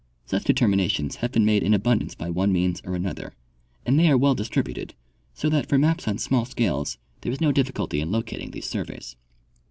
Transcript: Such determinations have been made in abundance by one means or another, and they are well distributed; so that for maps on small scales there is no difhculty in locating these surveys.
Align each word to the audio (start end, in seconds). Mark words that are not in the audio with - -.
Such 0.25 0.45
determinations 0.45 1.17
have 1.17 1.31
been 1.31 1.45
made 1.45 1.61
in 1.61 1.75
abundance 1.75 2.15
by 2.15 2.31
one 2.31 2.51
means 2.51 2.81
or 2.83 2.95
another, 2.95 3.35
and 3.85 3.99
they 3.99 4.09
are 4.09 4.17
well 4.17 4.33
distributed; 4.33 4.95
so 5.35 5.47
that 5.49 5.69
for 5.69 5.77
maps 5.77 6.07
on 6.07 6.17
small 6.17 6.45
scales 6.45 6.97
there 7.21 7.31
is 7.31 7.39
no 7.39 7.53
difhculty 7.53 7.99
in 7.99 8.09
locating 8.11 8.49
these 8.49 8.65
surveys. 8.65 9.15